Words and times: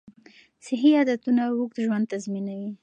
صحي 0.65 0.91
عادتونه 0.97 1.41
اوږد 1.47 1.77
ژوند 1.85 2.05
تضمینوي. 2.11 2.71